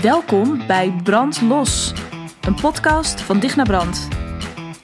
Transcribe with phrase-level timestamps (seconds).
[0.00, 1.92] Welkom bij Brand Los,
[2.40, 4.08] een podcast van Digna Brand.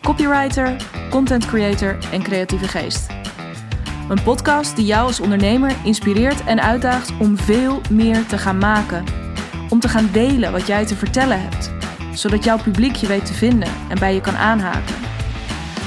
[0.02, 0.76] Copywriter,
[1.10, 3.06] content creator en creatieve geest.
[4.08, 9.04] Een podcast die jou als ondernemer inspireert en uitdaagt om veel meer te gaan maken.
[9.68, 11.70] Om te gaan delen wat jij te vertellen hebt,
[12.14, 14.96] zodat jouw publiek je weet te vinden en bij je kan aanhaken.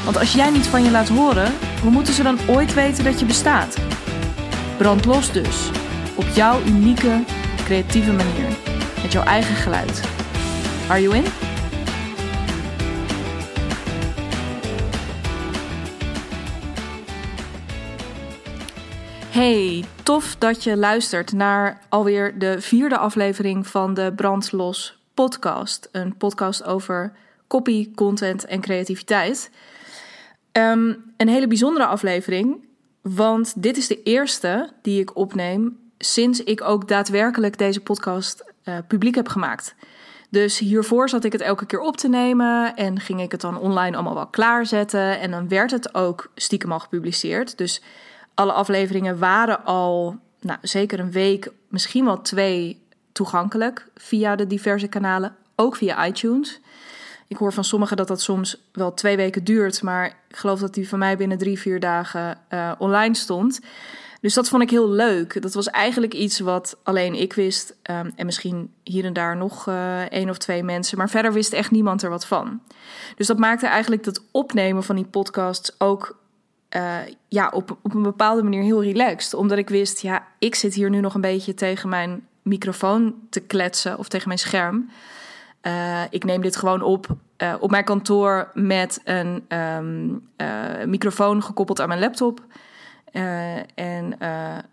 [0.04, 1.52] Want als jij niet van je laat horen,
[1.82, 3.78] hoe moeten ze dan ooit weten dat je bestaat?
[4.78, 5.70] Brand los dus,
[6.16, 7.24] op jouw unieke,
[7.64, 8.51] creatieve manier,
[9.02, 10.02] met jouw eigen geluid.
[10.90, 11.24] Are you in?
[19.30, 25.90] Hey, tof dat je luistert naar alweer de vierde aflevering van de Brandlos podcast.
[25.92, 27.14] Een podcast over
[27.48, 29.52] copy, content en creativiteit.
[30.52, 32.66] Ehm, een hele bijzondere aflevering,
[33.02, 38.76] want dit is de eerste die ik opneem sinds ik ook daadwerkelijk deze podcast uh,
[38.88, 39.76] publiek heb gemaakt.
[40.30, 43.58] Dus hiervoor zat ik het elke keer op te nemen en ging ik het dan
[43.58, 45.20] online allemaal wel klaarzetten.
[45.20, 47.58] En dan werd het ook stiekem al gepubliceerd.
[47.58, 47.82] Dus
[48.34, 54.88] alle afleveringen waren al nou, zeker een week, misschien wel twee toegankelijk via de diverse
[54.88, 56.60] kanalen, ook via iTunes.
[57.28, 60.74] Ik hoor van sommigen dat dat soms wel twee weken duurt, maar ik geloof dat
[60.74, 63.60] die van mij binnen drie, vier dagen uh, online stond.
[64.22, 65.42] Dus dat vond ik heel leuk.
[65.42, 67.76] Dat was eigenlijk iets wat alleen ik wist.
[67.92, 70.98] Um, en misschien hier en daar nog uh, één of twee mensen.
[70.98, 72.62] Maar verder wist echt niemand er wat van.
[73.16, 76.20] Dus dat maakte eigenlijk dat opnemen van die podcasts ook
[76.76, 76.98] uh,
[77.28, 79.34] ja, op, op een bepaalde manier heel relaxed.
[79.34, 83.40] Omdat ik wist, ja, ik zit hier nu nog een beetje tegen mijn microfoon te
[83.40, 84.90] kletsen of tegen mijn scherm.
[85.62, 87.08] Uh, ik neem dit gewoon op
[87.60, 90.30] op mijn kantoor met een um,
[90.86, 92.42] microfoon gekoppeld aan mijn laptop.
[93.12, 94.16] En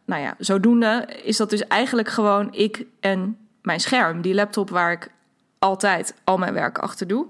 [0.04, 4.20] nou ja, zodoende is dat dus eigenlijk gewoon ik en mijn scherm.
[4.20, 5.10] Die laptop waar ik
[5.58, 7.26] altijd al mijn werk achter doe.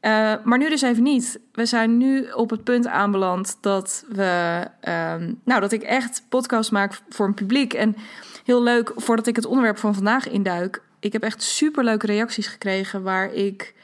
[0.00, 1.40] Uh, maar nu dus even niet.
[1.52, 6.70] We zijn nu op het punt aanbeland dat we, um, nou, dat ik echt podcast
[6.70, 7.74] maak voor een publiek.
[7.74, 7.96] En
[8.44, 12.46] heel leuk, voordat ik het onderwerp van vandaag induik, ik heb echt super leuke reacties
[12.46, 13.74] gekregen waar ik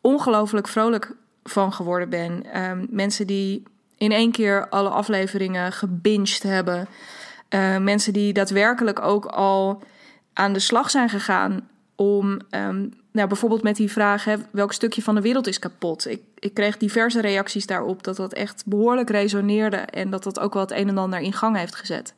[0.00, 2.62] ongelooflijk vrolijk van geworden ben.
[2.62, 3.62] Um, mensen die
[4.00, 6.88] in één keer alle afleveringen gebinged hebben.
[7.50, 9.82] Uh, mensen die daadwerkelijk ook al
[10.32, 15.02] aan de slag zijn gegaan om um, nou, bijvoorbeeld met die vraag: hè, welk stukje
[15.02, 16.06] van de wereld is kapot?
[16.06, 20.52] Ik, ik kreeg diverse reacties daarop dat dat echt behoorlijk resoneerde en dat dat ook
[20.52, 22.14] wel het een en ander in gang heeft gezet.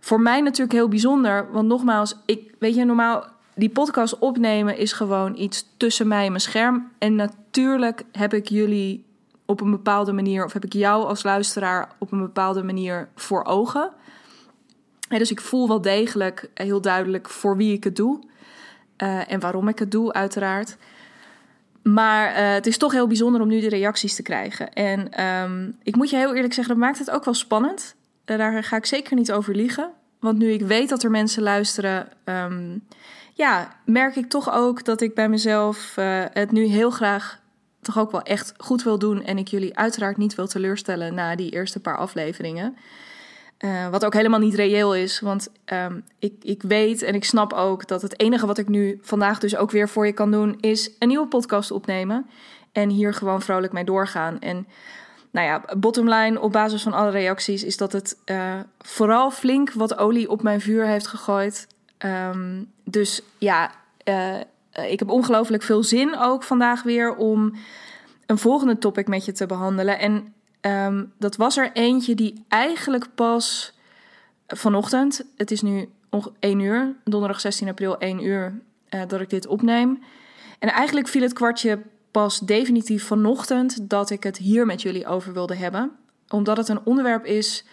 [0.00, 3.24] Voor mij natuurlijk heel bijzonder, want nogmaals, ik weet je, normaal
[3.54, 6.90] die podcast opnemen is gewoon iets tussen mij en mijn scherm.
[6.98, 9.04] En natuurlijk heb ik jullie
[9.46, 13.44] op een bepaalde manier, of heb ik jou als luisteraar op een bepaalde manier voor
[13.44, 13.90] ogen.
[15.08, 18.20] dus ik voel wel degelijk heel duidelijk voor wie ik het doe.
[19.02, 20.76] Uh, en waarom ik het doe, uiteraard.
[21.82, 24.72] Maar uh, het is toch heel bijzonder om nu de reacties te krijgen.
[24.72, 27.94] En um, ik moet je heel eerlijk zeggen, dat maakt het ook wel spannend.
[28.26, 29.90] Uh, daar ga ik zeker niet over liegen.
[30.20, 32.86] Want nu ik weet dat er mensen luisteren, um,
[33.32, 35.94] ja, merk ik toch ook dat ik bij mezelf
[36.32, 37.40] het nu heel graag
[37.84, 39.24] toch ook wel echt goed wil doen.
[39.24, 42.76] En ik jullie uiteraard niet wil teleurstellen na die eerste paar afleveringen.
[43.58, 45.20] Uh, wat ook helemaal niet reëel is.
[45.20, 48.98] Want um, ik, ik weet en ik snap ook dat het enige wat ik nu
[49.02, 52.26] vandaag dus ook weer voor je kan doen, is een nieuwe podcast opnemen.
[52.72, 54.40] En hier gewoon vrolijk mee doorgaan.
[54.40, 54.66] En
[55.30, 59.72] nou ja, bottom line op basis van alle reacties is dat het uh, vooral flink
[59.72, 61.66] wat olie op mijn vuur heeft gegooid.
[61.98, 63.70] Um, dus ja,
[64.04, 64.36] uh,
[64.88, 67.54] ik heb ongelooflijk veel zin ook vandaag weer om
[68.26, 69.98] een volgende topic met je te behandelen.
[69.98, 70.34] En
[70.66, 73.72] Um, dat was er eentje die eigenlijk pas
[74.46, 75.88] vanochtend, het is nu
[76.38, 80.02] 1 uur, donderdag 16 april 1 uur, uh, dat ik dit opneem.
[80.58, 85.32] En eigenlijk viel het kwartje pas definitief vanochtend dat ik het hier met jullie over
[85.32, 85.92] wilde hebben.
[86.28, 87.64] Omdat het een onderwerp is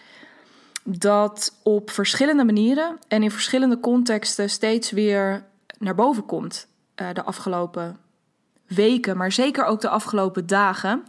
[0.84, 5.44] dat op verschillende manieren en in verschillende contexten steeds weer
[5.78, 7.98] naar boven komt uh, de afgelopen
[8.66, 11.04] weken, maar zeker ook de afgelopen dagen.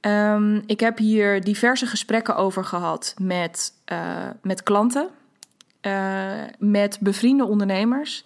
[0.00, 5.08] Um, ik heb hier diverse gesprekken over gehad met, uh, met klanten,
[5.82, 8.24] uh, met bevriende ondernemers.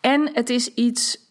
[0.00, 1.30] En het is iets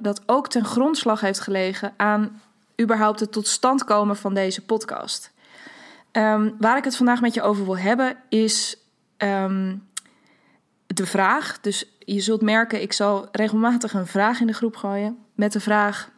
[0.00, 2.40] dat ook ten grondslag heeft gelegen aan
[2.80, 5.32] überhaupt het tot stand komen van deze podcast.
[6.12, 8.76] Um, waar ik het vandaag met je over wil hebben is
[9.18, 9.88] um,
[10.96, 11.60] de vraag.
[11.60, 15.60] Dus je zult merken, ik zal regelmatig een vraag in de groep gooien met de
[15.60, 16.10] vraag: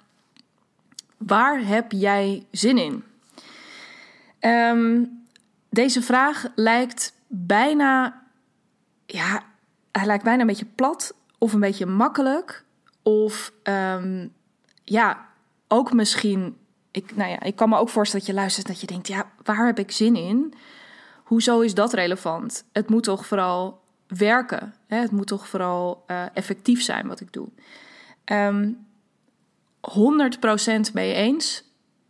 [1.16, 3.04] Waar heb jij zin in?
[4.40, 5.22] Um,
[5.70, 8.22] deze vraag lijkt bijna,
[9.06, 9.42] ja,
[9.92, 12.64] hij lijkt bijna een beetje plat of een beetje makkelijk,
[13.02, 14.28] of ehm,
[14.84, 15.28] ja,
[15.68, 16.56] ook misschien.
[16.90, 19.30] Ik, nou ja, ik kan me ook voorstellen dat je luistert dat je denkt: ja,
[19.42, 20.54] waar heb ik zin in?
[21.24, 22.64] Hoezo is dat relevant?
[22.72, 23.82] Het moet toch vooral
[24.16, 24.74] werken.
[24.86, 27.48] Het moet toch vooral uh, effectief zijn wat ik doe.
[28.24, 28.86] Um,
[29.84, 31.64] ehm, 100% mee eens.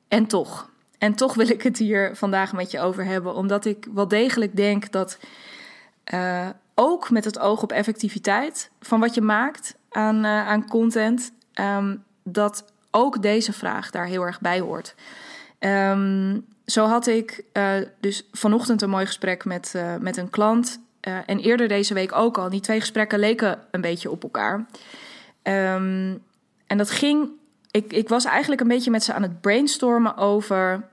[0.09, 0.71] En toch.
[0.99, 4.57] En toch wil ik het hier vandaag met je over hebben, omdat ik wel degelijk
[4.57, 5.19] denk dat
[6.15, 11.33] uh, ook met het oog op effectiviteit van wat je maakt aan, uh, aan content,
[11.55, 14.95] um, dat ook deze vraag daar heel erg bij hoort.
[15.59, 17.45] Um, zo had ik
[18.01, 20.81] dus vanochtend een mooi gesprek met, met een klant.
[21.05, 22.51] En eerder deze week ook al.
[22.51, 24.55] Die twee gesprekken leken een beetje op elkaar.
[25.43, 26.23] Um,
[26.67, 27.29] en dat ging.
[27.71, 30.89] Ik, ik was eigenlijk een beetje met ze aan het brainstormen over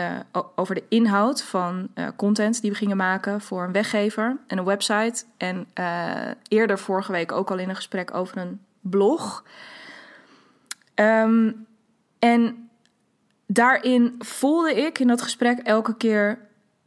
[0.00, 0.18] uh,
[0.54, 4.64] over de inhoud van uh, content die we gingen maken voor een weggever en een
[4.64, 5.24] website.
[5.36, 5.66] En
[6.48, 9.44] eerder vorige week ook al in een gesprek over een blog.
[10.94, 11.66] Um,
[12.18, 12.68] en
[13.46, 16.38] daarin voelde ik in dat gesprek elke keer: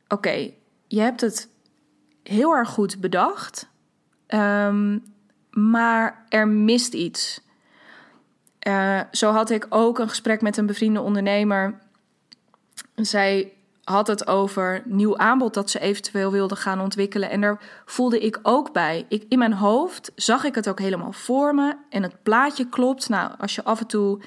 [0.08, 0.52] oké,
[0.88, 1.50] je hebt het
[2.30, 3.68] heel erg goed bedacht,
[4.28, 5.04] um,
[5.52, 7.42] maar er mist iets.
[9.12, 11.80] zo had ik ook een gesprek met een bevriende ondernemer
[12.96, 13.54] zij
[13.84, 17.30] had het over nieuw aanbod dat ze eventueel wilde gaan ontwikkelen.
[17.30, 19.06] En daar voelde ik ook bij.
[19.10, 21.76] Ik, in mijn hoofd zag ik het ook helemaal voor me.
[21.90, 23.10] En het plaatje klopt.
[23.10, 24.22] Nou, als je af en toe.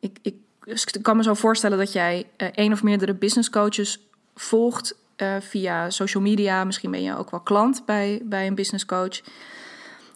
[0.00, 0.34] Ik, ik,
[0.64, 4.00] ik kan me zo voorstellen dat jij uh, één of meerdere business coaches
[4.34, 6.64] volgt uh, via social media.
[6.64, 9.20] Misschien ben je ook wel klant bij, bij een business coach.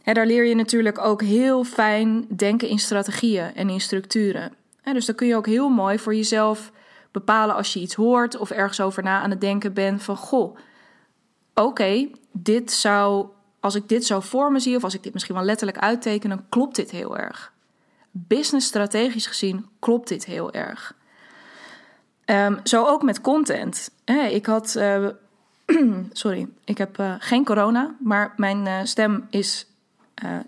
[0.05, 4.53] Daar leer je natuurlijk ook heel fijn denken in strategieën en in structuren.
[4.83, 6.73] En dus dan kun je ook heel mooi voor jezelf
[7.11, 10.57] bepalen als je iets hoort of ergens over na aan het denken bent van goh,
[11.55, 13.27] oké, dit zou,
[13.61, 16.49] als ik dit zo voor zie of als ik dit misschien wel letterlijk uitteken, dan
[16.49, 17.53] klopt dit heel erg.
[18.11, 20.95] Business strategisch gezien klopt dit heel erg.
[22.31, 23.91] Um, zo ook met content.
[24.31, 25.09] ik had, uh,
[26.13, 29.67] sorry, ik heb uh, geen corona, maar mijn uh, stem is.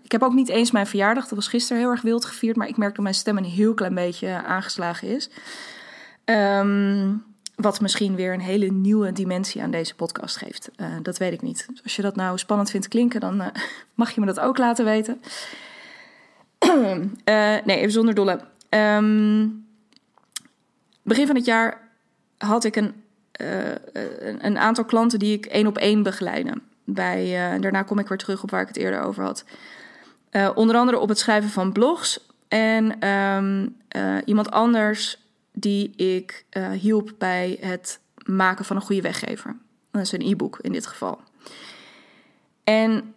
[0.03, 2.69] ik heb ook niet eens mijn verjaardag, dat was gisteren heel erg wild gevierd, maar
[2.69, 5.31] ik merk dat mijn stem een heel klein beetje aangeslagen is.
[6.25, 7.25] Um,
[7.57, 10.71] wat misschien weer een hele nieuwe dimensie aan deze podcast geeft.
[11.03, 11.67] Dat weet ik niet.
[11.71, 13.43] Dus als je dat nou spannend vindt klinken, dan
[13.95, 15.21] mag je me dat ook laten weten.
[17.65, 18.41] nee, even zonder dolle.
[18.71, 19.69] Um,
[21.11, 21.89] begin van het jaar
[22.39, 22.95] had ik een,
[24.39, 26.53] een aantal klanten die ik één op één begeleide.
[26.85, 29.45] Bij, daarna kom ik weer terug op waar ik het eerder over had.
[30.55, 32.27] onder andere op het schrijven van blogs.
[32.49, 33.77] En um,
[34.25, 35.19] iemand anders
[35.53, 39.57] die ik hielp bij het maken van een goede weggever.
[39.91, 41.21] Dat is een e-book in dit geval.
[42.65, 43.15] En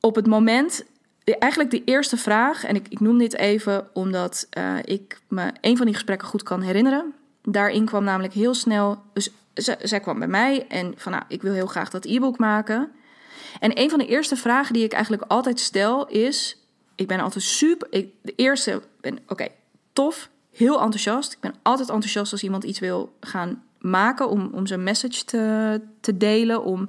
[0.00, 0.84] op het moment,
[1.24, 5.76] eigenlijk de eerste vraag, en ik, ik noem dit even omdat uh, ik me een
[5.76, 7.14] van die gesprekken goed kan herinneren.
[7.42, 9.30] Daarin kwam namelijk heel snel, dus
[9.78, 12.92] zij kwam bij mij en van nou, ik wil heel graag dat e-book maken.
[13.60, 16.58] En een van de eerste vragen die ik eigenlijk altijd stel is,
[16.94, 17.88] ik ben altijd super,
[18.22, 19.46] de eerste, ben oké,
[19.92, 21.32] tof, heel enthousiast.
[21.32, 25.80] Ik ben altijd enthousiast als iemand iets wil gaan maken, om, om zijn message te,
[26.00, 26.88] te delen, om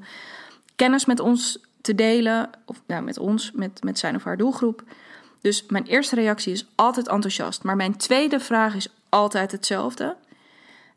[0.75, 4.83] kennis met ons te delen, of nou, met ons, met, met zijn of haar doelgroep.
[5.41, 7.63] Dus mijn eerste reactie is altijd enthousiast.
[7.63, 10.15] Maar mijn tweede vraag is altijd hetzelfde.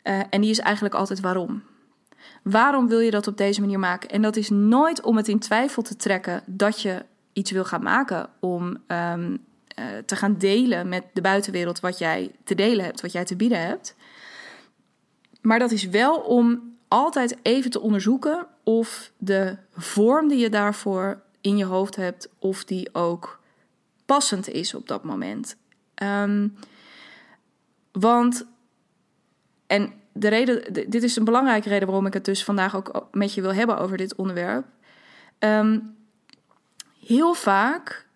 [0.05, 1.63] Uh, en die is eigenlijk altijd waarom.
[2.43, 4.11] Waarom wil je dat op deze manier maken?
[4.11, 7.83] En dat is nooit om het in twijfel te trekken dat je iets wil gaan
[7.83, 9.45] maken om um,
[9.79, 13.37] uh, te gaan delen met de buitenwereld wat jij te delen hebt, wat jij te
[13.37, 13.95] bieden hebt.
[15.41, 21.21] Maar dat is wel om altijd even te onderzoeken of de vorm die je daarvoor
[21.41, 23.41] in je hoofd hebt, of die ook
[24.07, 25.57] passend is op dat moment.
[26.03, 26.57] Um,
[27.93, 28.47] want,
[29.67, 33.35] en de reden, dit is een belangrijke reden waarom ik het dus vandaag ook met
[33.35, 34.67] je wil hebben over dit onderwerp.
[35.39, 35.97] Um,
[37.07, 38.07] heel vaak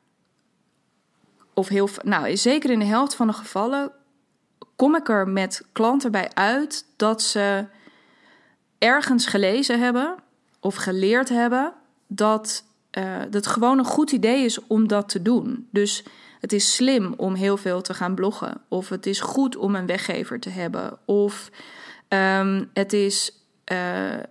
[1.55, 3.93] of heel, nou, zeker in de helft van de gevallen,
[4.77, 7.67] kom ik er met klanten bij uit dat ze
[8.79, 10.15] ergens gelezen hebben
[10.61, 11.73] of geleerd hebben
[12.07, 12.65] dat
[12.99, 15.69] uh, het gewoon een goed idee is om dat te doen.
[15.71, 16.05] Dus
[16.41, 19.87] het is slim om heel veel te gaan bloggen, of het is goed om een
[19.87, 21.51] weggever te hebben, of
[22.09, 23.79] um, het, is, uh,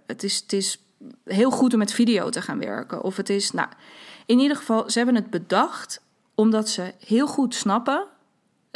[0.06, 0.82] het, is, het is
[1.24, 3.68] heel goed om met video te gaan werken, of het is, nou,
[4.26, 6.02] in ieder geval, ze hebben het bedacht
[6.36, 8.06] omdat ze heel goed snappen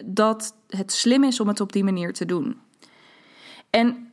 [0.06, 2.60] dat het slim is om het op die manier te doen.
[3.70, 4.11] En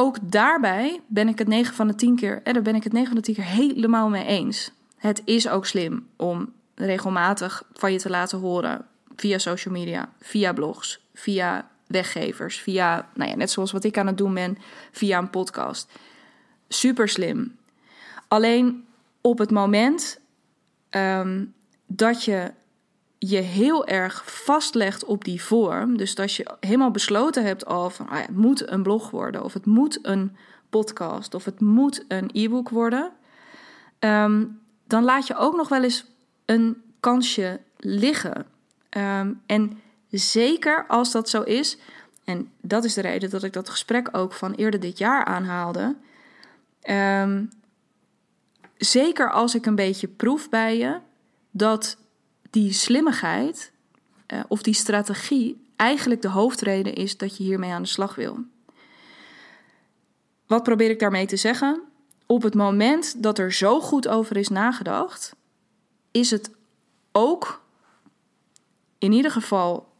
[0.00, 2.92] ook daarbij ben ik het 9 van de 10 keer, en daar ben ik het
[2.92, 4.70] 9 van de 10 keer helemaal mee eens.
[4.96, 8.86] Het is ook slim om regelmatig van je te laten horen
[9.16, 14.06] via social media, via blogs, via weggevers, via, nou ja, net zoals wat ik aan
[14.06, 14.58] het doen ben,
[14.92, 15.90] via een podcast.
[16.68, 17.56] Super slim.
[18.28, 18.86] Alleen
[19.20, 20.20] op het moment
[20.90, 21.44] ehm,
[21.86, 22.52] dat je
[23.18, 28.08] je heel erg vastlegt op die vorm, dus dat je helemaal besloten hebt al van
[28.08, 30.36] ah het moet een blog worden, of het moet een
[30.70, 33.12] podcast, of het moet een e-book worden,
[33.98, 34.44] ehm,
[34.86, 36.04] dan laat je ook nog wel eens
[36.44, 38.46] een kansje liggen.
[38.88, 41.78] Ehm, en zeker als dat zo is,
[42.24, 45.96] en dat is de reden dat ik dat gesprek ook van eerder dit jaar aanhaalde.
[46.80, 47.44] Ehm,
[48.76, 50.98] zeker als ik een beetje proef bij je
[51.50, 51.96] dat
[52.50, 53.72] die slimmigheid
[54.32, 58.38] uh, of die strategie eigenlijk de hoofdreden is dat je hiermee aan de slag wil.
[60.46, 61.82] Wat probeer ik daarmee te zeggen?
[62.26, 65.36] Op het moment dat er zo goed over is nagedacht,
[66.10, 66.50] is het
[67.12, 67.62] ook
[68.98, 69.92] in ieder geval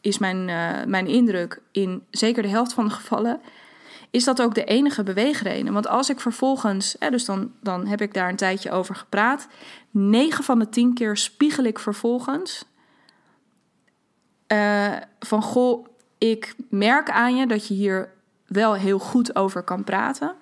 [0.00, 3.40] is mijn, uh, mijn indruk in zeker de helft van de gevallen,
[4.10, 5.72] is dat ook de enige beweegreden.
[5.72, 9.48] Want als ik vervolgens, dus dan, dan heb ik daar een tijdje over gepraat,
[9.90, 12.64] 9 van de 10 keer spiegel ik vervolgens
[14.52, 15.86] uh, van goh,
[16.18, 18.12] ik merk aan je dat je hier
[18.46, 20.34] wel heel goed over kan praten.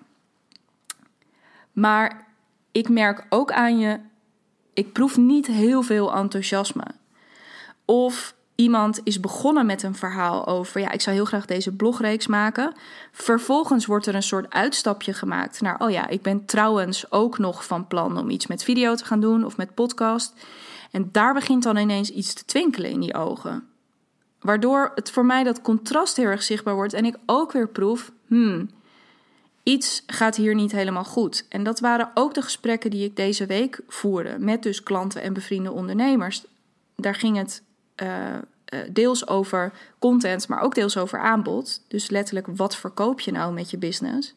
[1.73, 2.27] Maar
[2.73, 4.01] ik merk ook aan je,
[4.73, 6.85] ik proef niet heel veel enthousiasme.
[7.85, 12.27] Of iemand is begonnen met een verhaal over, ja, ik zou heel graag deze blogreeks
[12.27, 12.73] maken.
[13.13, 17.67] Vervolgens wordt er een soort uitstapje gemaakt naar, oh ja, ik ben trouwens ook nog
[17.67, 20.35] van plan om iets met video te gaan doen of met podcast.
[20.91, 23.69] En daar begint dan ineens iets te twinkelen in die ogen.
[24.41, 28.13] Waardoor het voor mij dat contrast heel erg zichtbaar wordt en ik ook weer proef,
[28.27, 28.71] hmm,
[29.63, 31.47] iets gaat hier niet helemaal goed.
[31.49, 35.33] En dat waren ook de gesprekken die ik deze week voerde met dus klanten en
[35.33, 36.45] bevriende ondernemers.
[36.97, 37.63] Daar ging het
[38.03, 38.39] uh,
[38.93, 41.83] deels over content, maar ook deels over aanbod.
[41.89, 44.35] Dus letterlijk, wat verkoop je nou met je business?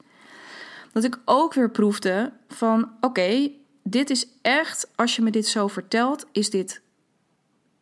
[0.92, 3.51] Dat ik ook weer proefde van: oké,
[3.84, 6.82] dit is echt, als je me dit zo vertelt, is dit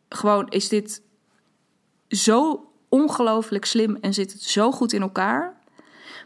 [0.08, 1.02] gewoon, is dit
[2.08, 5.56] zo ongelooflijk slim en zit het zo goed in elkaar.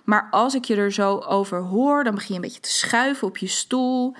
[0.04, 3.28] Maar als ik je er zo over hoor, dan begin je een beetje te schuiven
[3.28, 4.14] op je stoel.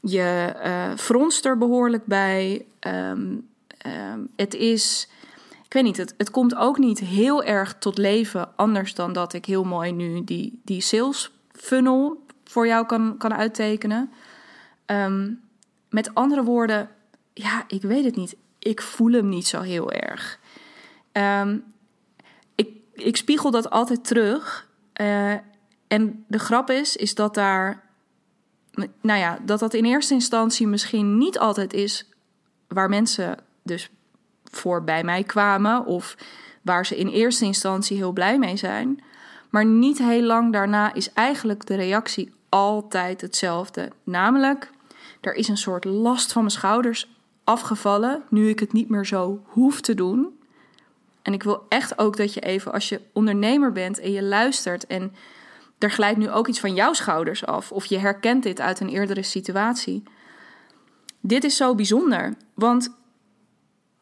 [0.00, 2.66] Je uh, fronst er behoorlijk bij.
[2.80, 3.48] Um,
[3.86, 5.08] Ehm, het is,
[5.64, 8.56] ik weet niet, het, komt ook niet heel erg tot leven.
[8.56, 13.34] Anders dan dat ik heel mooi nu die, die sales funnel voor jou kan, kan
[13.34, 14.10] uittekenen.
[14.86, 15.32] Ehm,
[15.90, 16.90] met andere woorden,
[17.32, 18.36] ja, ik weet het niet.
[18.58, 20.38] Ik voel hem niet zo heel erg.
[21.12, 21.64] Um,
[22.54, 24.68] ik, ik spiegel dat altijd terug.
[25.00, 25.34] Uh,
[25.88, 27.82] en de grap is, is dat daar,
[29.00, 32.08] nou ja, dat dat in eerste instantie misschien niet altijd is
[32.68, 33.90] waar mensen dus
[34.50, 36.16] voor bij mij kwamen of
[36.62, 39.02] waar ze in eerste instantie heel blij mee zijn.
[39.50, 43.90] Maar niet heel lang daarna is eigenlijk de reactie altijd hetzelfde.
[44.04, 44.70] Namelijk,
[45.20, 47.10] er is een soort last van mijn schouders
[47.44, 50.38] afgevallen nu ik het niet meer zo hoef te doen.
[51.22, 54.86] En ik wil echt ook dat je even, als je ondernemer bent en je luistert
[54.86, 55.12] en
[55.78, 58.88] er glijdt nu ook iets van jouw schouders af, of je herkent dit uit een
[58.88, 60.02] eerdere situatie.
[61.20, 62.96] Dit is zo bijzonder, want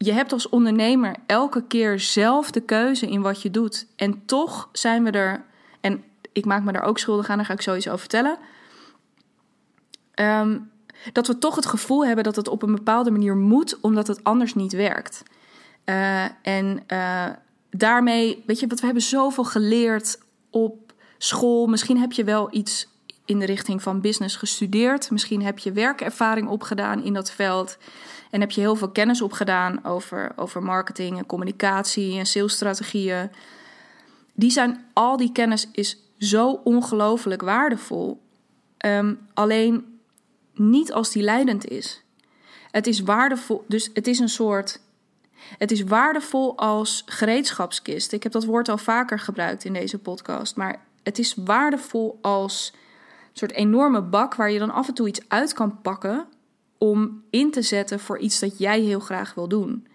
[0.05, 3.87] je hebt als ondernemer elke keer zelf de keuze in wat je doet.
[3.97, 5.45] En toch zijn we er,
[5.81, 8.39] en ik maak me daar ook schuldig aan, daar ga ik zoiets over vertellen.
[10.15, 10.59] Ehm,
[11.13, 14.25] dat we toch het gevoel hebben dat het op een bepaalde manier moet, omdat het
[14.25, 15.23] anders niet werkt.
[15.85, 17.27] Uh, en uh,
[17.71, 20.19] daarmee, weet je, wat we hebben zoveel geleerd
[20.51, 21.67] op school.
[21.67, 22.89] Misschien heb je wel iets
[23.25, 25.11] in de richting van business gestudeerd.
[25.11, 27.79] Misschien heb je werkervaring opgedaan in dat veld.
[28.35, 33.31] En heb je heel veel kennis opgedaan over, over marketing en communicatie en salesstrategieën.
[34.33, 38.23] Die zijn, al die kennis is zo ongelooflijk waardevol.
[38.87, 39.99] Um, alleen
[40.55, 42.03] niet als die leidend is.
[42.71, 44.81] Het is waardevol, dus het is een soort.
[45.59, 48.13] Het is waardevol als gereedschapskist.
[48.13, 50.57] Ik heb dat woord al vaker gebruikt in deze podcast.
[50.57, 52.81] Maar het is waardevol als een
[53.33, 56.27] soort enorme bak waar je dan af en toe iets uit kan pakken
[56.79, 59.87] om in te zetten voor iets dat jij heel graag wil doen.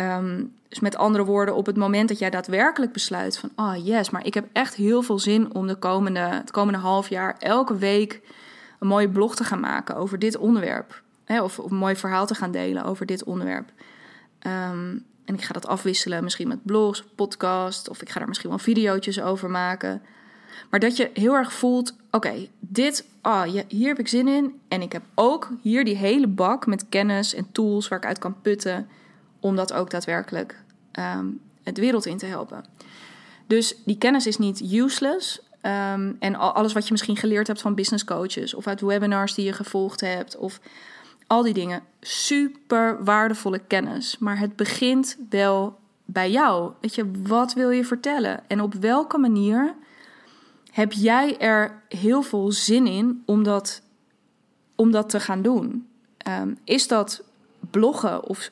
[0.00, 4.10] Um, dus met andere woorden, op het moment dat jij daadwerkelijk besluit van, oh yes,
[4.10, 7.76] maar ik heb echt heel veel zin om de komende, het komende half jaar elke
[7.76, 8.20] week
[8.78, 11.02] een mooie blog te gaan maken over dit onderwerp.
[11.24, 13.72] Hè, of, of, een mooi verhaal te gaan delen over dit onderwerp.
[14.46, 18.50] Um, en ik ga dat afwisselen, misschien met blogs, podcast, of ik ga daar misschien
[18.50, 20.02] wel video's over maken.
[20.70, 24.60] Maar dat je heel erg voelt: oké, dit, ah, hier heb ik zin in.
[24.68, 28.18] En ik heb ook hier die hele bak met kennis en tools waar ik uit
[28.18, 28.88] kan putten.
[29.40, 32.64] Om dat ook daadwerkelijk um, het wereld in te helpen.
[33.46, 35.42] Dus die kennis is niet useless.
[35.60, 39.44] Ehm, en alles wat je misschien geleerd hebt van business coaches of uit webinars die
[39.44, 40.60] je gevolgd hebt of
[41.26, 41.82] al die dingen.
[42.00, 44.18] Super waardevolle kennis.
[44.18, 46.72] Maar het begint wel bij jou.
[46.80, 48.40] Weet je, wat wil je vertellen?
[48.46, 49.74] En op welke manier
[50.74, 53.82] heb jij er heel veel zin in om dat,
[54.74, 55.88] om dat te gaan doen?
[56.16, 57.22] Ehm, is dat
[57.70, 58.50] bloggen of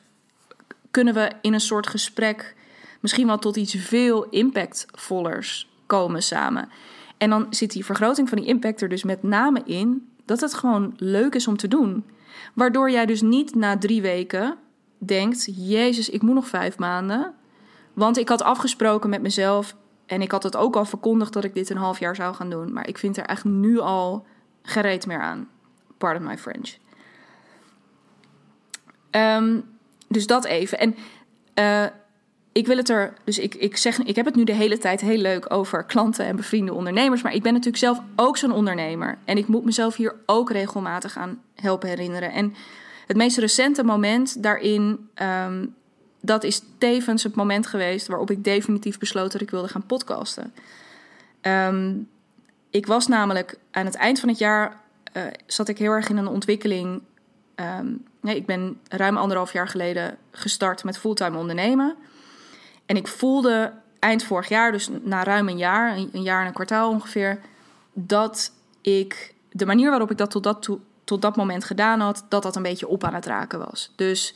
[0.91, 2.55] kunnen we in een soort gesprek
[2.99, 6.69] misschien wel tot iets veel impactvollers komen samen?
[7.17, 10.53] En dan zit die vergroting van die impact er dus met name in dat het
[10.53, 12.05] gewoon leuk is om te doen.
[12.53, 14.57] Waardoor jij dus niet na drie weken
[14.97, 17.33] denkt: Jezus, ik moet nog vijf maanden.
[17.93, 19.75] Want ik had afgesproken met mezelf
[20.05, 22.49] en ik had het ook al verkondigd dat ik dit een half jaar zou gaan
[22.49, 22.73] doen.
[22.73, 24.25] Maar ik vind er echt nu al
[24.61, 25.49] gereed meer aan.
[25.97, 26.77] Pardon my French.
[29.09, 29.59] Ehm,
[30.07, 30.79] dus dat even.
[30.79, 30.95] En
[31.59, 31.85] uh,
[32.51, 35.01] ik wil het er, dus ik, ik zeg, ik heb het nu de hele tijd
[35.01, 39.17] heel leuk over klanten en bevriende ondernemers, maar ik ben natuurlijk zelf ook zo'n ondernemer.
[39.25, 42.31] En ik moet mezelf hier ook regelmatig aan helpen herinneren.
[42.31, 42.53] En
[43.07, 45.65] het meest recente moment daarin, ehm,
[46.25, 50.53] dat is tevens het moment geweest waarop ik definitief besloot dat ik wilde gaan podcasten.
[51.41, 51.95] Ehm,
[52.69, 54.81] ik was namelijk aan het eind van het jaar,
[55.13, 57.01] uh, zat ik heel erg in een ontwikkeling.
[57.55, 61.95] Um, nee, ik ben ruim anderhalf jaar geleden gestart met fulltime ondernemen.
[62.85, 66.53] En ik voelde eind vorig jaar, dus na ruim een jaar, een jaar en een
[66.53, 67.39] kwartaal ongeveer,
[67.93, 68.51] dat
[68.81, 70.69] ik de manier waarop ik dat tot dat,
[71.03, 73.91] tot dat moment gedaan had, dat dat een beetje op aan het raken was.
[73.95, 74.35] Dus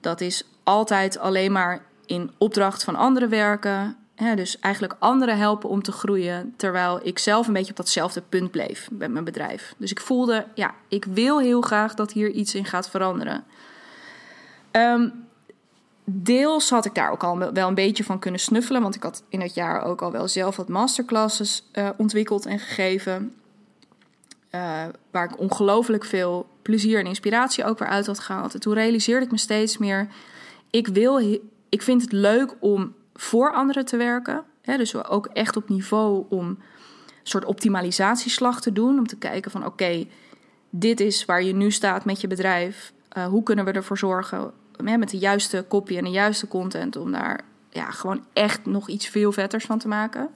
[0.00, 3.96] dat is altijd alleen maar in opdracht van anderen werken.
[4.14, 8.22] Hè, dus eigenlijk anderen helpen om te groeien, terwijl ik zelf een beetje op datzelfde
[8.28, 9.74] punt bleef met mijn bedrijf.
[9.76, 13.44] Dus ik voelde, ja, ik wil heel graag dat hier iets in gaat veranderen.
[14.72, 15.26] Um,
[16.04, 18.82] deels had ik daar ook al wel een beetje van kunnen snuffelen.
[18.82, 22.58] Want ik had in het jaar ook al wel zelf wat masterclasses uh, ontwikkeld en
[22.58, 23.34] gegeven.
[24.50, 28.54] Uh, waar ik ongelooflijk veel plezier en inspiratie ook weer uit had gehaald.
[28.54, 30.08] En toen realiseerde ik me steeds meer:
[30.74, 34.44] ik, wil, ik vind het leuk om voor anderen te werken.
[34.62, 36.58] Hè, dus ook echt op niveau om een
[37.22, 38.98] soort optimalisatieslag te doen.
[38.98, 40.06] Om te kijken van oké,
[40.70, 42.92] dit is waar je nu staat met je bedrijf.
[43.16, 47.12] Uh, hoe kunnen we ervoor zorgen met de juiste kopie en de juiste content om
[47.12, 50.30] daar ja, gewoon echt nog iets veel vetters van te maken.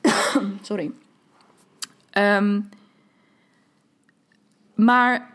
[0.62, 0.92] Sorry.
[2.10, 2.60] Ehm,
[4.74, 5.31] maar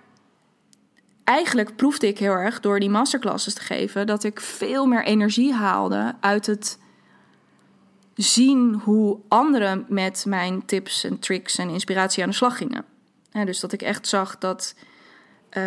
[1.27, 5.53] eigenlijk proefde ik heel erg door die masterclasses te geven dat ik veel meer energie
[5.53, 6.77] haalde uit het
[8.15, 12.85] zien hoe anderen met mijn tips en tricks en inspiratie aan de slag gingen.
[13.31, 14.75] dus dat ik echt zag dat
[15.49, 15.63] uh,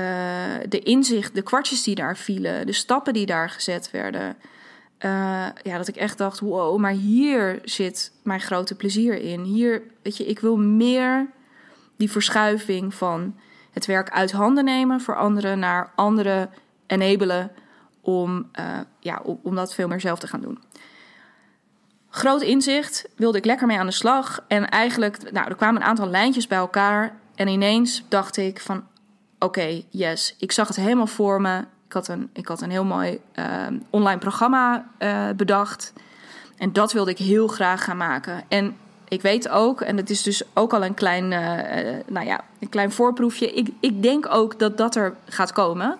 [0.68, 4.36] de inzicht, de kwartjes die daar vielen, de stappen die daar gezet werden.
[5.00, 5.10] Uh,
[5.62, 9.42] ja, dat ik echt dacht: wow, maar hier zit mijn grote plezier in.
[9.42, 11.26] Hier, weet je, ik wil meer
[11.96, 13.34] die verschuiving van
[13.70, 16.50] het werk uit handen nemen voor anderen naar anderen
[16.86, 17.52] enabelen
[18.00, 20.58] om, uh, ja, om, dat veel meer zelf te gaan doen.
[22.08, 24.44] Groot inzicht, wilde ik lekker mee aan de slag.
[24.48, 27.18] En eigenlijk, nou, er kwamen een aantal lijntjes bij elkaar.
[27.34, 28.84] En ineens dacht ik van,
[29.38, 30.34] oké, yes.
[30.38, 31.58] Ik zag het helemaal voor me.
[31.86, 35.92] Ik had een, ik had een heel mooi uh, online programma uh, bedacht.
[36.56, 38.44] En dat wilde ik heel graag gaan maken.
[38.48, 38.76] En
[39.10, 41.40] ik weet ook, en het is dus ook al een klein, uh,
[42.06, 43.52] nou ja, een klein voorproefje.
[43.52, 45.98] Ik, ik denk ook dat dat er gaat komen.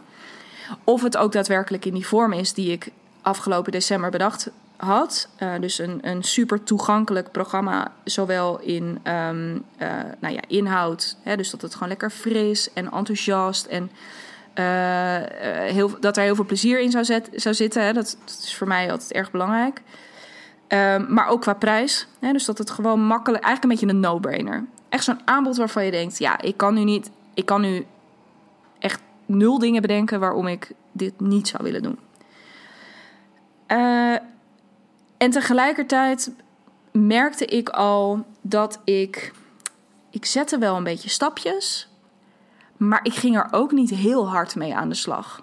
[0.85, 2.91] Of het ook daadwerkelijk in die vorm is die ik
[3.23, 5.29] afgelopen december bedacht had.
[5.39, 9.31] Uh, dus een, een super toegankelijk programma, zowel in uh,
[10.21, 13.91] nou ja, inhoud, hè, dus dat het gewoon lekker fris en enthousiast en
[15.73, 17.85] heel, dat er heel veel plezier in zou, zou zitten.
[17.85, 19.83] Hè, dat, dat, is voor mij altijd erg belangrijk.
[20.73, 22.07] Um, maar ook qua prijs.
[22.21, 24.65] Hè, dus dat het gewoon makkelijk, eigenlijk een beetje een no-brainer.
[24.89, 27.87] Echt zo'n aanbod waarvan je denkt, ja, ik kan nu niet, ik kan nu
[28.79, 31.99] echt nul dingen bedenken waarom ik dit niet zou willen doen.
[33.69, 34.17] Uh,
[35.17, 36.33] en tegelijkertijd
[36.93, 39.33] merkte ik al dat ik.
[40.11, 41.89] Ik zette wel een beetje stapjes.
[42.77, 45.43] Maar ik ging er ook niet heel hard mee aan de slag.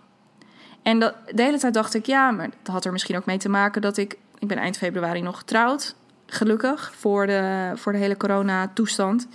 [0.82, 3.38] En dat, de hele tijd dacht ik, ja, maar dat had er misschien ook mee
[3.38, 4.18] te maken dat ik.
[4.40, 5.96] Ik ben eind februari nog getrouwd.
[6.26, 9.28] Gelukkig voor de, voor de hele corona-toestand.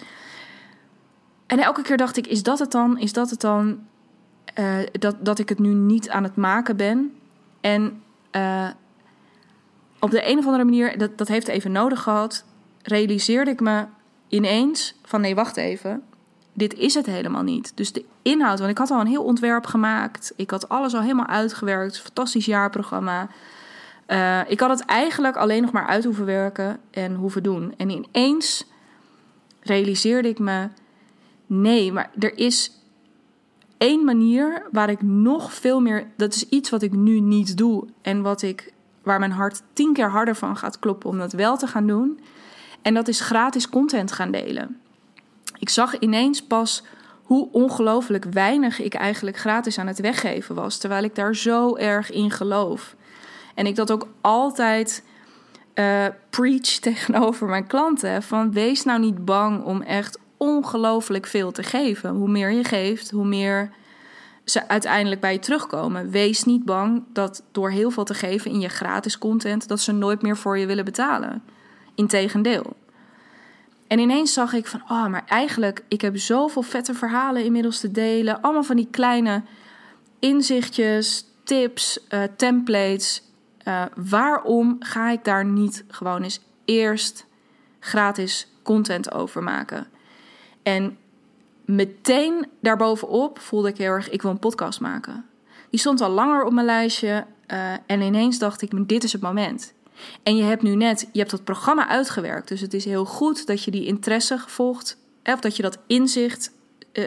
[1.47, 2.99] En elke keer dacht ik: is dat het dan?
[2.99, 3.87] Is dat het dan?
[4.59, 7.17] Uh, dat, dat ik het nu niet aan het maken ben.
[7.61, 8.69] En uh,
[9.99, 12.45] op de een of andere manier, dat, dat heeft even nodig gehad.
[12.83, 13.85] realiseerde ik me
[14.29, 16.03] ineens van nee, wacht even.
[16.53, 17.73] Dit is het helemaal niet.
[17.75, 20.33] Dus de inhoud, want ik had al een heel ontwerp gemaakt.
[20.37, 22.01] Ik had alles al helemaal uitgewerkt.
[22.01, 23.29] Fantastisch jaarprogramma.
[24.09, 27.75] Uh, ik had het eigenlijk alleen nog maar uit hoeven werken en hoeven doen.
[27.77, 28.67] En ineens
[29.61, 30.69] realiseerde ik me:
[31.47, 32.83] nee, maar er is
[33.79, 36.07] één manier waar ik nog veel meer.
[36.17, 39.93] Dat is iets wat ik nu niet doe en wat ik, waar mijn hart tien
[39.93, 42.21] keer harder van gaat kloppen om dat wel te gaan doen.
[42.83, 44.81] En dat is gratis content gaan delen.
[45.59, 46.83] Ik zag ineens pas
[47.23, 52.11] hoe ongelooflijk weinig ik eigenlijk gratis aan het weggeven was, terwijl ik daar zo erg
[52.11, 52.97] in geloof.
[53.55, 55.05] En ik dat ook altijd
[55.75, 61.63] uh, preach tegenover mijn klanten: van wees nou niet bang om echt ongelooflijk veel te
[61.63, 62.11] geven.
[62.11, 63.71] Hoe meer je geeft, hoe meer
[64.45, 66.11] ze uiteindelijk bij je terugkomen.
[66.11, 69.93] Wees niet bang dat door heel veel te geven in je gratis content, dat ze
[69.93, 71.43] nooit meer voor je willen betalen.
[71.95, 72.77] Integendeel.
[73.87, 77.91] En ineens zag ik van, oh, maar eigenlijk, ik heb zoveel vette verhalen inmiddels te
[77.91, 78.41] delen.
[78.41, 79.43] Allemaal van die kleine
[80.19, 83.23] inzichtjes, tips, uh, templates.
[83.69, 87.27] Uh, waarom ga ik daar niet gewoon eens eerst
[87.81, 89.87] gratis content over maken?
[90.63, 90.99] En
[91.65, 95.27] meteen daarbovenop voelde ik heel erg, ik wil een podcast maken.
[95.71, 99.23] Die stond al langer op mijn lijstje uh, en ineens dacht ik, dit is het
[99.23, 99.73] moment.
[100.23, 102.49] En je hebt nu net, je hebt dat programma uitgewerkt.
[102.49, 105.37] Dus het is heel goed dat je die interesse gevolgd hebt.
[105.37, 106.53] Of dat je dat inzicht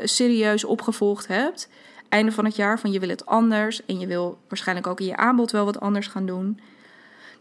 [0.04, 1.70] serieus opgevolgd hebt.
[2.16, 3.86] Einde van het jaar van je wil het anders.
[3.86, 6.60] En je wil waarschijnlijk ook in je aanbod wel wat anders gaan doen.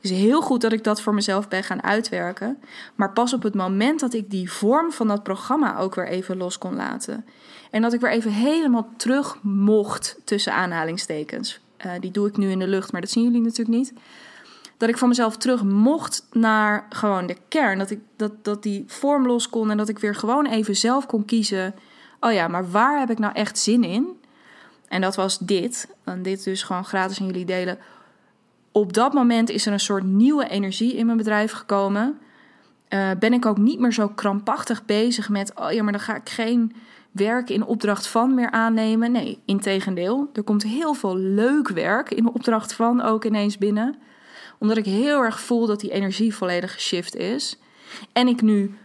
[0.01, 2.59] Is heel goed dat ik dat voor mezelf ben gaan uitwerken.
[2.95, 6.37] Maar pas op het moment dat ik die vorm van dat programma ook weer even
[6.37, 7.25] los kon laten.
[7.71, 11.61] En dat ik weer even helemaal terug mocht tussen aanhalingstekens.
[11.87, 13.93] Uh, die doe ik nu in de lucht, maar dat zien jullie natuurlijk niet
[14.77, 17.79] dat ik van mezelf terug mocht naar gewoon de kern.
[17.79, 21.07] Dat, ik, dat, dat die vorm los kon en dat ik weer gewoon even zelf
[21.07, 21.75] kon kiezen.
[22.21, 24.23] Oh ja, maar waar heb ik nou echt zin in?
[24.89, 25.89] En dat was dit.
[26.05, 27.79] En dit dus gewoon gratis aan jullie delen.
[28.73, 32.19] Op dat moment is er een soort nieuwe energie in mijn bedrijf gekomen.
[32.89, 35.53] Uh, ben ik ook niet meer zo krampachtig bezig met...
[35.55, 36.75] oh ja, maar dan ga ik geen
[37.11, 39.13] werk in opdracht van meer aannemen.
[39.13, 40.31] Nee, integendeel.
[40.33, 43.99] Er komt heel veel leuk werk in opdracht van ook ineens binnen
[44.59, 47.59] omdat ik heel erg voel dat die energie volledig geshift is.
[48.13, 48.79] En ik nu,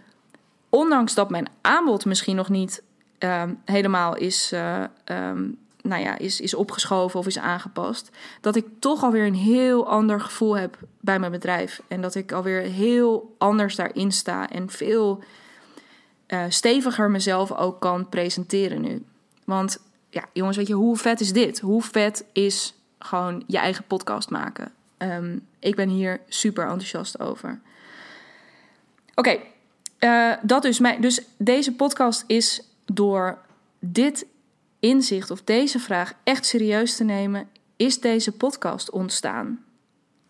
[0.70, 2.84] ondanks dat mijn aanbod misschien nog niet
[3.20, 8.10] uh, helemaal is, uh, um, nou ja, is, is opgeschoven of is aangepast,
[8.42, 11.82] dat ik toch alweer een heel ander gevoel heb bij mijn bedrijf.
[11.88, 15.24] En dat ik alweer heel anders daarin sta en veel
[16.28, 19.06] uh, steviger mezelf ook kan presenteren nu.
[19.46, 21.60] Want ja, jongens, weet je, hoe vet is dit?
[21.60, 24.72] Hoe vet is gewoon je eigen podcast maken?
[24.98, 27.62] Um, ik ben hier super enthousiast over.
[29.16, 29.40] Oké,
[30.00, 30.80] eh, dat dus.
[30.80, 33.38] Mijn, dus deze podcast is door
[33.80, 34.26] dit
[34.80, 39.64] inzicht of deze vraag echt serieus te nemen, is deze podcast ontstaan.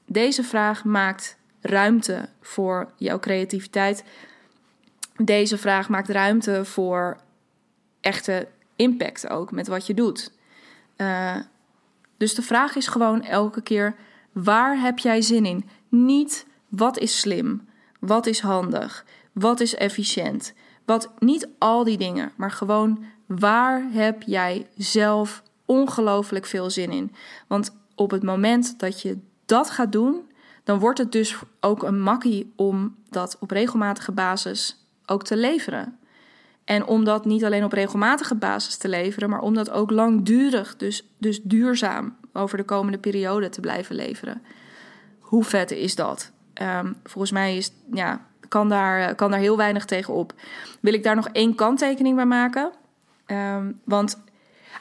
[0.06, 4.04] Deze vraag maakt ruimte voor jouw creativiteit.
[5.16, 7.22] Deze vraag maakt ruimte voor
[8.02, 10.32] echte impact ook met wat je doet.
[10.98, 11.36] Uh,
[12.18, 13.96] dus de vraag is gewoon elke keer
[14.32, 15.70] Waar heb jij zin in?
[15.90, 17.68] Niet wat is slim,
[18.00, 20.54] wat is handig, wat is efficiënt.
[20.86, 23.04] Wat niet al die dingen, maar gewoon
[23.38, 27.14] waar heb jij zelf ongelooflijk veel zin in?
[27.48, 30.30] Want op het moment dat je dat gaat doen,
[30.64, 36.00] dan wordt het dus ook een makkie om dat op regelmatige basis ook te leveren.
[36.64, 40.76] En om dat niet alleen op regelmatige basis te leveren, maar om dat ook langdurig,
[40.76, 44.42] dus, dus duurzaam over de komende periode te blijven leveren.
[45.20, 46.32] Hoe vet is dat?
[46.62, 50.34] Um, volgens mij is, ja, kan, daar, kan daar heel weinig tegen op.
[50.80, 52.72] Wil ik daar nog één kanttekening bij maken?
[53.32, 54.22] Um, want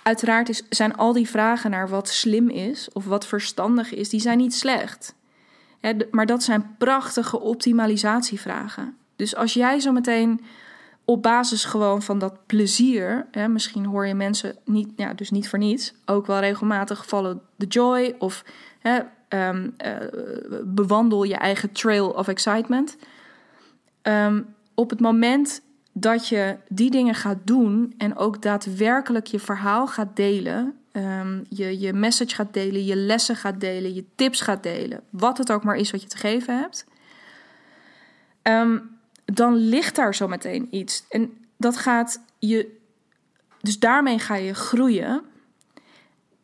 [0.03, 4.21] uiteraard is, zijn al die vragen naar wat slim is of wat verstandig is, die
[4.21, 5.15] zijn niet slecht.
[6.11, 8.97] maar dat zijn prachtige optimalisatievragen.
[9.17, 10.41] Dus als jij zo meteen
[11.05, 15.49] op basis gewoon van dat plezier, hè, misschien hoor je mensen niet, ja, dus niet
[15.49, 18.45] voor niets, ook wel regelmatig follow the joy of
[18.79, 19.01] hè,
[19.49, 19.97] um, uh,
[20.65, 22.97] bewandel je eigen trail of excitement.
[24.03, 25.63] Um, op het moment
[26.01, 31.79] dat je die dingen gaat doen en ook daadwerkelijk je verhaal gaat delen, um, je,
[31.79, 35.65] je message gaat delen, je lessen gaat delen, je tips gaat delen, wat het ook
[35.65, 36.87] maar is wat je te geven hebt.
[38.43, 41.05] Um, dan ligt daar zo meteen iets.
[41.09, 42.77] En dat gaat je.
[43.61, 45.23] Dus daarmee ga je groeien.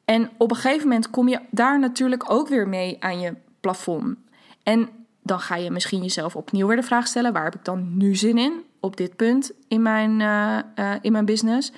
[0.05, 4.17] En op een gegeven moment kom je daar natuurlijk ook weer mee aan je plafond.
[4.63, 4.89] En
[5.23, 8.15] dan ga je misschien jezelf opnieuw weer de vraag stellen: waar heb ik dan nu
[8.15, 11.73] zin in op dit punt in mijn, uh, uh, in mijn business?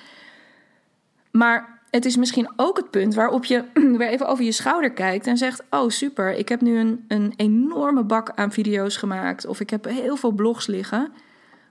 [1.31, 3.63] Maar het is misschien ook het punt waarop je
[3.97, 7.33] weer even over je schouder kijkt en zegt: Oh, super, ik heb nu een, een
[7.35, 11.11] enorme bak aan video's gemaakt of ik heb heel veel blogs liggen.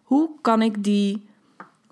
[0.02, 1.28] Hoe kan ik die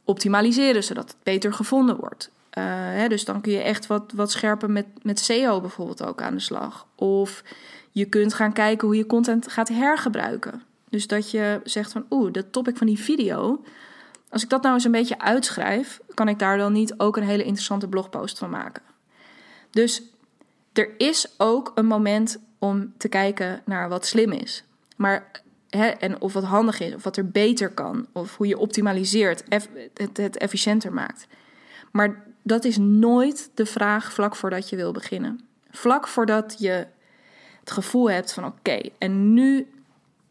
[0.04, 2.30] optimaliseren zodat het beter gevonden wordt?
[2.58, 6.22] Uh, hè, dus dan kun je echt wat, wat scherper met, met SEO bijvoorbeeld ook
[6.22, 6.86] aan de slag.
[6.94, 7.42] Of
[7.90, 10.62] je kunt gaan kijken hoe je content gaat hergebruiken.
[10.94, 13.64] Dus dat je zegt van oeh, dat topic van die video.
[14.28, 17.22] Als ik dat nou eens een beetje uitschrijf, kan ik daar dan niet ook een
[17.22, 18.82] hele interessante blogpost van maken.
[19.70, 20.02] Dus
[20.72, 24.64] er is ook een moment om te kijken naar wat slim is.
[24.96, 25.30] Maar
[25.68, 29.44] hè, en of wat handig is, of wat er beter kan, of hoe je optimaliseert,
[29.48, 29.68] het,
[30.12, 31.26] het efficiënter maakt.
[31.92, 35.40] Maar dat is nooit de vraag vlak voordat je wil beginnen.
[35.70, 36.86] Vlak voordat je
[37.60, 39.68] het gevoel hebt van oké, en nu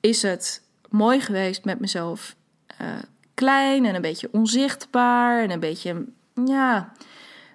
[0.03, 2.35] is het mooi geweest met mezelf.
[2.81, 2.87] Uh,
[3.33, 6.05] klein en een beetje onzichtbaar en een beetje,
[6.45, 6.91] ja,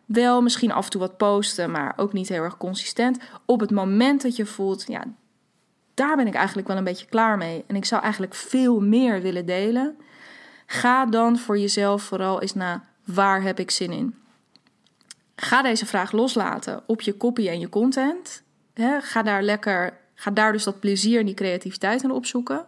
[0.04, 3.18] wel misschien af en toe wat posten, maar ook niet heel erg consistent.
[3.44, 5.04] Op het moment dat je voelt, ja,
[5.94, 9.22] daar ben ik eigenlijk wel een beetje klaar mee en ik zou eigenlijk veel meer
[9.22, 9.96] willen delen.
[10.66, 14.14] Ga dan voor jezelf vooral eens naar waar heb ik zin in.
[15.36, 18.42] Ga deze vraag loslaten op je copy en je content.
[19.00, 22.64] ga daar lekker, ga daar dus dat plezier en die creativiteit in opzoeken.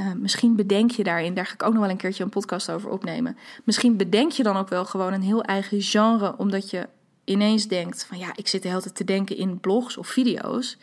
[0.00, 2.70] Uh, misschien bedenk je daarin, daar ga ik ook nog wel een keertje een podcast
[2.70, 3.36] over opnemen.
[3.64, 6.88] Misschien bedenk je dan ook wel gewoon een heel eigen genre, omdat je
[7.24, 10.76] ineens denkt van ja, ik zit de hele tijd te denken in blogs of video's,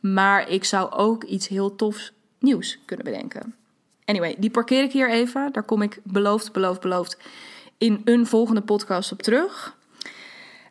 [0.00, 3.54] maar ik zou ook iets heel tofs nieuws kunnen bedenken.
[4.04, 5.52] Anyway, die parkeer ik hier even.
[5.52, 7.18] Daar kom ik beloofd, beloofd, beloofd
[7.78, 9.76] in een volgende podcast op terug.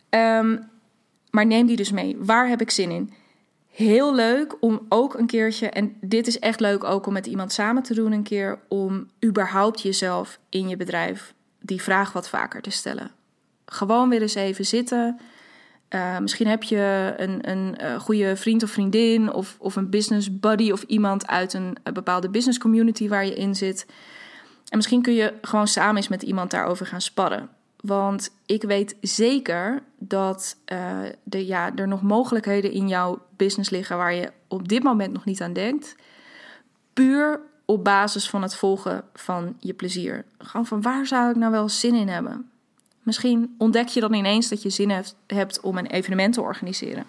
[0.10, 0.70] Um,
[1.30, 2.18] maar neem die dus mee.
[2.20, 3.14] Waar heb ik zin in?
[3.78, 7.52] Heel leuk om ook een keertje, en dit is echt leuk ook om met iemand
[7.52, 12.62] samen te doen, een keer om überhaupt jezelf in je bedrijf die vraag wat vaker
[12.62, 13.12] te stellen.
[13.66, 15.20] Gewoon weer eens even zitten.
[15.90, 20.40] Uh, misschien heb je een, een uh, goede vriend of vriendin of, of een business
[20.40, 23.86] buddy of iemand uit een, een bepaalde business community waar je in zit.
[24.70, 27.50] En misschien kun je gewoon samen eens met iemand daarover gaan sparren.
[27.82, 33.98] Want ik weet zeker dat uh, de, ja, er nog mogelijkheden in jouw business liggen
[33.98, 35.96] waar je op dit moment nog niet aan denkt.
[36.94, 40.26] Puur op basis van het volgen van je plezier.
[40.38, 42.50] Gewoon van waar zou ik nou wel zin in hebben?
[43.04, 47.06] Misschien ontdek je dan ineens dat je zin hebt, hebt om een evenement te organiseren.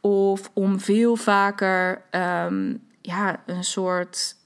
[0.00, 4.36] Of om veel vaker um, ja, een soort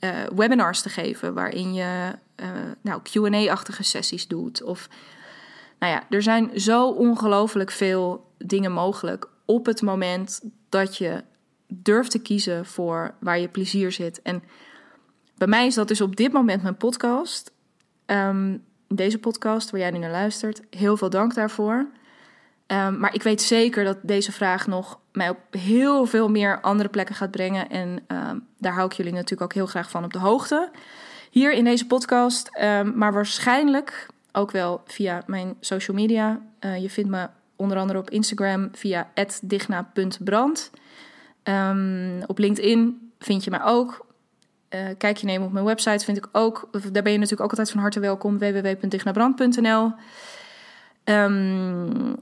[0.00, 2.48] uh, webinars te geven waarin je uh,
[2.80, 4.62] nou, QA-achtige sessies doet.
[4.62, 4.88] Of
[5.78, 11.24] nou ja, er zijn zo ongelooflijk veel dingen mogelijk op het moment dat je
[11.66, 14.22] durft te kiezen voor waar je plezier zit.
[14.22, 14.42] En
[15.36, 17.52] bij mij is dat dus op dit moment mijn podcast.
[18.06, 20.62] Um, deze podcast waar jij nu naar luistert.
[20.70, 21.86] Heel veel dank daarvoor.
[22.66, 26.88] Um, maar ik weet zeker dat deze vraag nog mij op heel veel meer andere
[26.88, 27.68] plekken gaat brengen.
[27.68, 30.70] En um, daar hou ik jullie natuurlijk ook heel graag van op de hoogte
[31.34, 36.40] hier in deze podcast, ehm, maar waarschijnlijk ook wel via mijn social media.
[36.60, 39.10] Uh, je vindt me onder andere op Instagram via
[39.42, 40.70] digna.brand.
[41.42, 44.06] Um, op LinkedIn vind je mij ook.
[44.70, 46.68] Uh, kijk je nemen op mijn website vind ik ook.
[46.72, 48.38] Daar ben je natuurlijk ook altijd van harte welkom.
[48.38, 49.92] www.dignabrand.nl
[51.04, 52.16] um,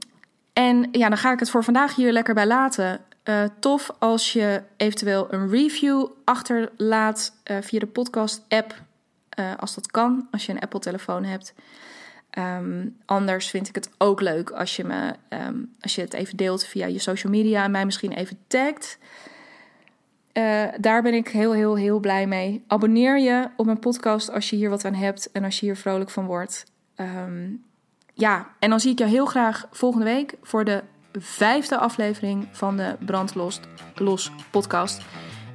[0.53, 3.01] En ja, dan ga ik het voor vandaag hier lekker bij laten.
[3.23, 8.81] Uh, tof als je eventueel een review achterlaat via de podcast-app
[9.39, 11.53] uh, als dat kan, als je een Apple-telefoon hebt.
[12.37, 16.37] Um, anders vind ik het ook leuk als je, me, um, als je het even
[16.37, 18.97] deelt via je social media en mij misschien even tagt.
[20.33, 22.63] Uh, daar ben ik heel, heel, heel blij mee.
[22.67, 25.77] Abonneer je op mijn podcast als je hier wat aan hebt en als je hier
[25.77, 26.65] vrolijk van wordt.
[26.95, 27.63] Um,
[28.13, 30.83] ja, en dan zie ik jou heel graag volgende week voor de
[31.19, 33.59] vijfde aflevering van de Brandlos
[33.95, 35.01] Los podcast.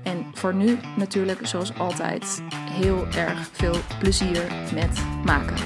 [0.08, 5.56] En voor nu natuurlijk, zoals altijd, heel erg veel plezier met maken.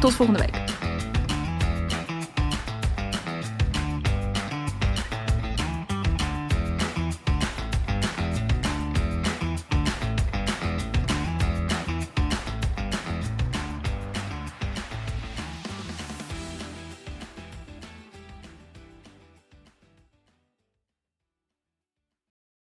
[0.00, 0.64] Tot volgende week.